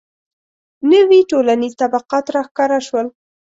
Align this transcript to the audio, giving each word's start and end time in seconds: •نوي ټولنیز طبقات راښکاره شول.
•نوي 0.91 1.19
ټولنیز 1.31 1.73
طبقات 1.81 2.25
راښکاره 2.35 2.79
شول. 2.87 3.07